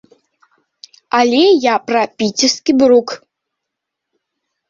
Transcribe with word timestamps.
Але 1.19 1.41
я 1.65 1.75
пра 1.91 2.01
піцерскі 2.21 2.71
брук. 2.81 3.09